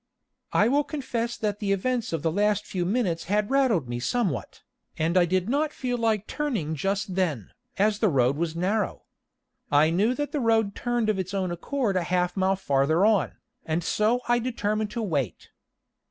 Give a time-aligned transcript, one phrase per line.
[0.51, 4.63] I will confess that the events of the last few minutes had rattled me somewhat,
[4.97, 9.03] and I did not feel like turning just then, as the road was narrow.
[9.71, 13.33] I knew that the road turned of its own accord a half mile farther on,
[13.63, 15.49] and so I determined to wait.